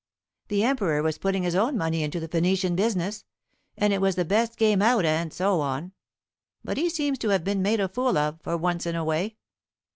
[0.47, 3.23] The Emperor was putting his own money into the Phoenician business,
[3.77, 5.91] and it was the best game out, and so on.
[6.63, 9.37] But he seems to have been made a fool of, for once in a way."